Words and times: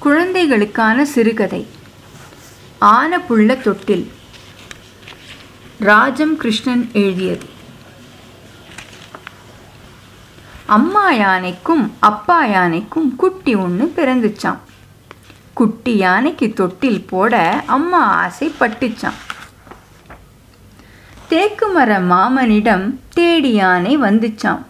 குழந்தைகளுக்கான 0.00 1.04
சிறுகதை. 1.04 1.66
ஆனப்புள்ள 2.80 3.60
தொட்டில். 3.60 4.12
ராஜம் 5.78 6.36
கிருஷ்ணன் 6.36 6.90
எழுதியது. 6.92 7.46
அம்மா 10.66 11.10
யானைக்கும் 11.10 11.94
அப்பா 11.98 12.44
யானைக்கும் 12.44 13.16
குட்டி 13.16 13.54
ஒன்று 13.54 13.92
பிறந்துச்சாம். 13.96 14.56
குட்டி 15.54 15.96
யானைக்கு 15.96 16.52
தொட்டில் 16.52 17.06
போட 17.06 17.62
அம்மா 17.66 18.30
ஆசைப்பட்டுச்சாம். 18.30 19.18
தேக்கு 21.28 21.68
மர 21.68 22.00
மாமனிடம் 22.00 22.94
தேடி 23.08 23.52
யானை 23.52 23.98
வந்துச்சாம். 23.98 24.64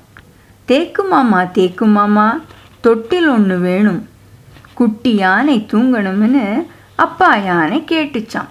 தேக்கு 0.64 1.04
மாமா 1.04 1.44
தேக்கு 1.44 1.86
மாமா 1.86 2.40
தொட்டில் 2.80 3.28
ஒன்று 3.28 3.58
வேணும். 3.58 4.08
குட்டி 4.80 5.10
யானை 5.14 5.66
தூங்கணும்னு 5.72 6.44
அப்பா 7.04 7.36
யானை 7.36 7.78
கேட்டுச்சான் 7.90 8.50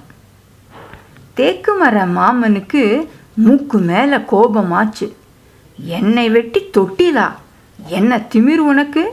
தேக்கு 1.34 1.74
மர 1.74 2.06
மாமனுக்கு 2.06 2.84
மூக்கு 3.44 3.78
மேலே 3.90 4.18
கோபமாச்சு. 4.32 5.08
என்னை 5.96 6.30
வெட்டி 6.30 6.62
தொட்டிலா? 6.78 7.28
என்ன 7.88 8.22
திமிர் 8.32 8.64
உனக்கு? 8.72 9.04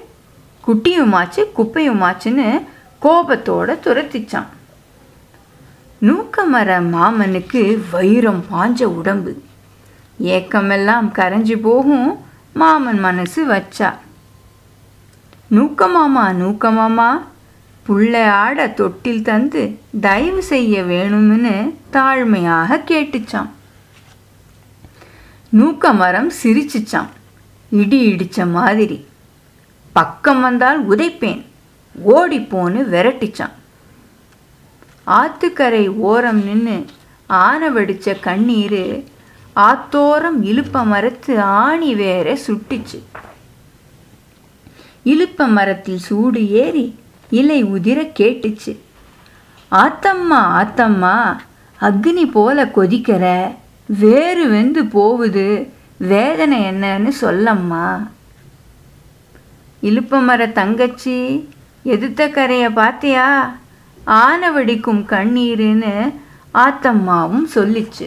குட்டியுமாச்சு 0.67 1.43
குப்பையுமாச்சுன்னு 1.59 2.49
கோபத்தோட 3.03 3.79
துரத்திச்சான் 3.85 4.51
நூக்கமர 6.03 6.79
மாமனுக்கு 6.95 7.63
வைரம் 7.93 8.45
பாஞ்ச 8.51 8.83
உடம்பு. 8.85 9.43
ஏக்கமெல்லாம் 10.21 11.09
கரைஞ்சு 11.19 11.57
போகும் 11.69 12.11
மாமன் 12.53 12.99
மனசு 12.99 13.41
வச்சா. 13.55 13.91
நூக்கமாமா 15.51 16.25
நூக்கமாமா 16.39 17.11
புள்ள 17.87 18.27
ஆட 18.29 18.69
தொட்டில் 18.69 19.23
தந்து 19.23 19.79
தயவு 20.01 20.43
செய்ய 20.43 20.83
வேணும்னு 20.83 21.75
தாழ்மையாக 21.93 22.79
கேட்டுச்சான் 22.91 23.51
நூக்க 25.49 25.93
மரம் 25.93 26.31
சிரிச்சிச்சான் 26.43 27.09
இடி 27.71 28.01
இடிச்ச 28.13 28.51
மாதிரி. 28.51 29.07
பக்கம் 29.93 30.41
வந்தால் 30.41 30.89
உதைப்பேன். 30.89 31.45
ஓடிப்போன்னு 32.07 32.81
விரட்டிச்சான் 32.95 33.55
ஆத்துக்கரை 35.07 35.85
ஓரம் 35.89 36.45
நின்று 36.45 36.85
ஆன 37.27 37.71
வெடிச்ச 37.71 38.21
கண்ணீர் 38.21 39.05
ஆத்தோரம் 39.57 40.39
இழுப்ப 40.43 40.85
மரத்து 40.85 41.41
ஆணி 41.41 41.95
வேற 41.95 42.39
சுட்டிச்சு. 42.47 42.99
இழுப்ப 45.11 45.49
மரத்தில் 45.49 45.99
சூடு 45.99 46.41
ஏறி 46.63 46.87
இலை 47.31 47.65
உதிர 47.65 47.99
கேட்டுச்சு. 48.19 48.73
ஆத்தம்மா 49.71 50.41
ஆத்தம்மா 50.61 51.17
அக்னி 51.81 52.25
போல 52.31 52.65
கொதிக்கிற 52.65 53.25
வேறு 53.87 54.45
வெந்து 54.49 54.83
போகுது 54.97 55.47
வேதனை 55.99 56.59
என்னன்னு 56.63 57.09
சொல்லம்மா. 57.09 57.87
இழுப்ப 59.83 60.23
மர 60.23 60.47
தங்கச்சி 60.47 61.17
எதிர்த்த 61.83 62.29
கரையை 62.29 62.71
பார்த்தியா 62.73 63.27
ஆன 64.05 64.51
வெடிக்கும் 64.51 65.03
கண்ணீருன்னு 65.13 65.95
ஆத்தம்மாவும் 66.55 67.47
சொல்லிச்சு. 67.55 68.07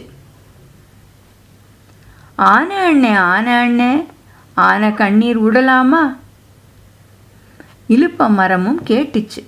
ஆன 2.34 2.68
அண்ணே 2.90 3.14
ஆன 3.32 3.46
அண்ணே 3.66 3.92
ஆன 4.54 4.90
கண்ணீர் 4.92 5.38
விடலாமா 5.38 6.02
இழுப்ப 7.90 8.28
மரமும் 8.30 8.82
கேட்டுச்சு. 8.86 9.42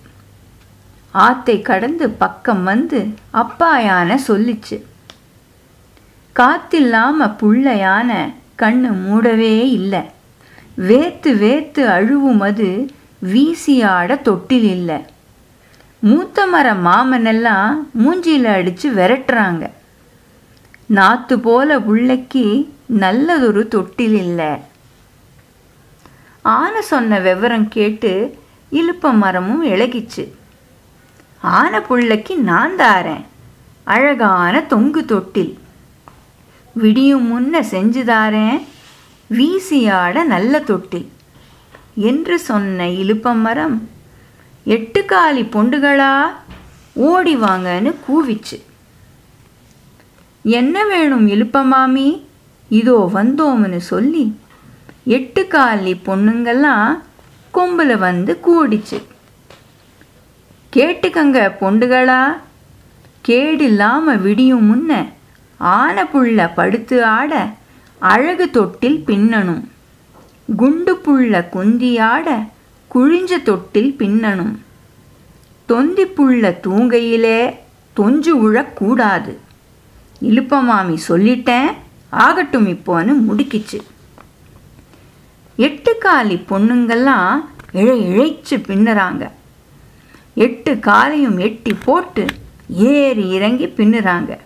ஆத்தை 1.10 1.62
கடந்து 1.62 2.10
பக்கம் 2.10 2.64
வந்து 2.64 3.06
அப்பாயான 3.32 4.18
சொல்லிச்சு. 4.28 4.82
காத்தில்லாம 6.36 7.36
புள்ளையான 7.40 8.32
கண்ணு 8.58 8.90
மூடவே 9.06 9.60
இல்லை. 9.60 10.00
வேத்து 10.78 11.30
வேத்து 11.44 11.84
அழுவும் 11.86 12.40
அது 12.40 12.90
வீசியாட 13.32 14.22
தொட்டில் 14.22 14.68
இல்லை. 14.70 14.96
மூத்த 15.98 16.46
மர 16.46 16.72
மாமனெல்லாம் 16.72 17.74
மூஞ்சியில் 17.92 18.44
அடித்து 18.44 18.90
விரட்டுறாங்க. 18.90 19.70
நாத்து 20.94 21.36
போல 21.36 21.78
புள்ளைக்கு 21.78 22.68
நல்லதொரு 22.86 23.68
தொட்டில் 23.68 24.16
இல்லை. 24.16 24.70
ஆனை 26.42 26.80
சொன்ன 26.80 27.18
விவரம் 27.18 27.68
கேட்டு 27.68 28.38
இழுப்ப 28.72 29.12
மரமும் 29.12 29.64
இழகிச்சு 29.64 30.28
ஆனை 31.40 31.80
புள்ளைக்கு 31.80 32.36
நான் 32.36 32.72
தாரேன் 32.72 33.24
அழகான 33.84 34.62
தொங்கு 34.62 35.04
தொட்டில். 35.04 35.58
விடியும் 36.72 37.26
முன்ன 37.30 37.60
செஞ்சு 37.60 38.02
தாரேன் 38.04 38.62
வீசியாட 39.30 40.24
நல்ல 40.24 40.60
தொட்டில். 40.60 41.08
என்று 41.94 42.38
சொன்ன 42.38 42.86
இழுப்ப 42.86 43.34
மரம் 43.34 43.88
எட்டுக்காலி 44.66 45.44
பொண்டுகளா? 45.54 46.26
ஓடி 46.92 47.36
வாங்கன்னு 47.36 47.94
கூவிச்சு. 48.08 48.62
என்ன 50.42 50.84
வேணும் 50.84 51.28
இழுப்பமாமி 51.28 52.22
இதோ 52.68 53.10
வந்தோம்னு 53.14 53.76
சொல்லி 53.76 54.36
எட்டு 55.04 55.46
காலி 55.46 56.00
பொண்ணுங்கெல்லாம் 56.06 56.98
கொம்பில் 57.50 57.96
வந்து 57.96 58.38
கூடிச்சு. 58.46 59.02
கேட்டுக்கங்க 60.76 61.52
பொண்டுகளா? 61.60 62.36
கேடில்லாமல் 63.28 64.20
விடியும் 64.20 64.66
முன்ன 64.70 65.06
ஆன 65.56 66.04
புள்ள 66.04 66.50
படுத்து 66.54 67.04
ஆட 67.04 67.50
அழகு 67.98 68.50
தொட்டில் 68.50 69.02
பின்னணும். 69.06 69.68
குண்டு 70.56 71.00
புள்ள 71.04 71.48
குந்தியாட 71.52 72.00
ஆட 72.00 72.46
குழிஞ்ச 72.94 73.42
தொட்டில் 73.42 73.94
பின்னணும். 73.98 74.56
தொந்தி 75.66 76.04
புள்ள 76.04 76.56
தூங்கையிலே 76.62 77.56
தொஞ்சு 77.96 78.30
உழக்கூடாது. 78.36 79.36
இழுப்பமாமி 80.22 80.98
சொல்லிட்டேன் 81.08 81.72
ஆகட்டும் 82.10 82.68
இப்போன்னு 82.68 83.14
முடிக்கிச்சு. 83.28 83.80
எட்டு 85.56 85.98
காலி 85.98 86.42
பொண்ணுங்கள்லாம் 86.48 87.44
இழை 87.72 88.00
இழைச்சு 88.00 88.50
பின்னுறாங்க. 88.50 89.30
எட்டு 90.34 90.78
காலையும் 90.78 91.38
எட்டி 91.38 91.74
போட்டு 91.84 92.26
ஏறி 92.68 93.28
இறங்கி 93.28 93.66
பின்னுறாங்க. 93.66 94.36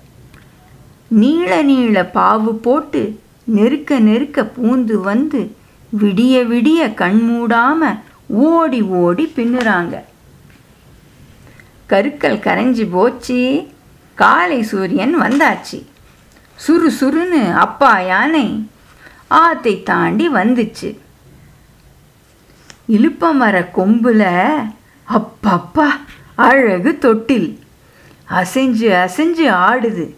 நீள 1.08 1.62
நீள 1.62 2.10
பாவு 2.14 2.52
போட்டு 2.52 3.20
நெருக்க 3.44 3.98
நெருக்க 3.98 4.52
பூந்து 4.56 4.92
வந்து 4.92 5.56
விடிய 6.00 6.42
விடிய 6.46 6.86
கண்மூடாம 6.86 8.00
ஓடி 8.26 8.82
ஓடி 8.82 9.32
பின்னுறாங்க. 9.36 10.00
கருக்கள் 11.86 12.36
கரைஞ்சி 12.36 12.90
போச்சு. 12.90 13.68
காலை 14.14 14.62
சூரியன் 14.62 15.20
வந்தாச்சு. 15.20 15.84
சுறு 16.54 16.92
சுறுன்னு 17.00 17.52
அப்பா 17.52 18.00
யானை 18.00 18.68
ஆத்தை 19.28 19.82
தாண்டி 19.82 20.28
வந்துச்சு. 20.28 20.98
இழுப்ப 22.88 23.32
மர 23.32 23.70
கொம்புல 23.74 24.52
அப்பப்பா 25.08 25.86
அழகு 26.34 26.98
தொட்டில். 26.98 27.58
அசைஞ்சு 28.30 28.92
அசைஞ்சு 28.94 29.50
ஆடுது. 29.50 30.14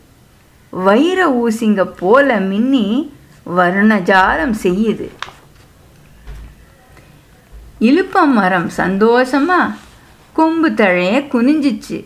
வைர 0.70 1.30
ஊசிங்க 1.30 1.84
போல 1.84 2.36
மின்னி 2.36 3.12
வர்ணஜாலம் 3.56 4.54
செய்யுது. 4.62 5.08
இழுப்ப 7.80 8.26
மரம் 8.26 8.70
சந்தோஷமா 8.76 9.75
கொம்பு 10.32 10.70
தழைய 10.70 11.20
குனிஞ்சிச்சு. 11.20 12.04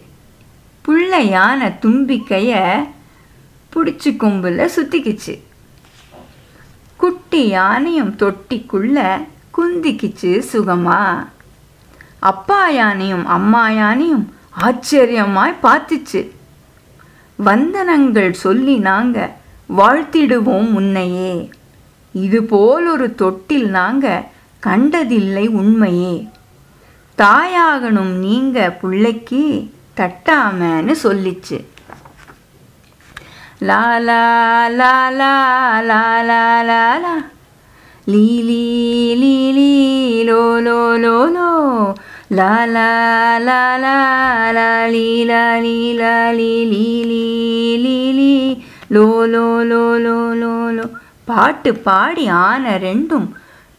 புள்ள 0.85 1.19
யானை 1.21 1.69
தும்பிக்கைய 1.69 2.85
பிடிச்சி 3.75 4.17
கொம்பில் 4.17 4.59
சுத்திக்கிச்சு. 4.59 5.41
குட்டி 7.33 7.49
யானையும் 7.49 8.17
தொட்டிக்குள்ள 8.19 9.27
குந்திக்கிச்சு 9.57 10.43
சுகமா? 10.53 11.27
அப்பா 12.19 12.69
யானையும் 12.69 13.27
அம்மா 13.27 13.71
யானையும் 13.71 14.35
ஆச்சரியமாய் 14.61 15.55
பார்த்துச்சு. 15.63 16.31
வந்தனங்கள் 17.45 18.31
சொல்லி 18.31 18.77
நாங்க 18.77 19.37
வாழ்த்திடுவோம் 19.79 20.75
உன்னையே. 20.75 21.51
இது 22.13 22.43
போல் 22.43 22.87
ஒரு 22.87 23.15
தொட்டில் 23.15 23.69
நாங்க 23.69 24.29
கண்டதில்லை 24.61 25.49
உண்மையே. 25.49 26.29
தாயாகணும் 27.19 28.15
நீங்க 28.27 28.71
பிள்ளைக்கு 28.71 29.73
தட்டாமன்னு 29.97 30.95
சொல்லிச்சு. 31.03 31.65
La 33.63 33.99
la 34.01 34.69
la 34.71 35.11
la 35.11 35.35
la 35.81 36.23
la 36.23 36.63
la 36.63 36.99
la. 36.99 37.15
Li 38.07 38.43
li 38.43 39.15
li 39.17 39.37
li 39.53 40.25
lo 40.25 40.59
lo 40.61 40.97
lo 40.97 41.19
lo. 41.27 41.95
La 42.31 42.67
la 42.67 43.39
la 43.39 43.61
la 43.79 43.99
la 44.53 44.87
li 44.87 45.25
la 45.25 45.45
li 45.59 45.95
la 45.95 46.17
li 46.33 46.53
li 46.73 46.89
li 47.13 47.79
li 47.85 48.01
li 48.13 48.65
lo 48.91 49.27
lo 49.27 49.47
lo 49.63 49.85
lo 49.99 50.19
lo 50.35 50.55
lo. 50.73 50.87
பாட்டு 51.29 51.71
பாடி 51.85 52.25
ஆன 52.45 52.65
ரெண்டும் 52.85 53.29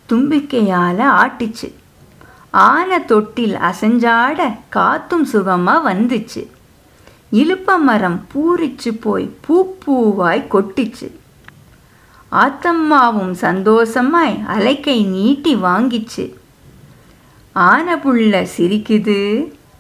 தும்பிக்கையால் 0.10 1.02
ஆட்டுச்சு 1.22 1.70
ஆன 2.68 3.00
தொட்டில் 3.12 3.56
அசைஞ்சாட 3.70 4.40
காத்தும் 4.76 5.26
சுகமாக 5.34 5.86
வந்துச்சு 5.90 6.42
இலுப்ப 7.34 7.78
மரம் 7.78 8.26
பூரிச்சு 8.32 8.92
போய் 9.02 9.26
பூ 9.42 9.56
பூவாய் 9.86 10.48
கொட்டிச்சு. 10.54 11.08
ஆத்தம்மாவும் 12.32 13.32
சந்தோஷமாய் 13.32 14.44
அலைக்கை 14.48 15.06
நீட்டி 15.06 15.56
வாங்கிச்சு. 15.56 16.26
ஆன 17.52 17.96
புள்ள 17.96 18.48
சிரிக்குது 18.58 19.20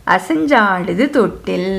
அசஞ்சாடுது 0.08 1.10
தொட்டில். 1.10 1.72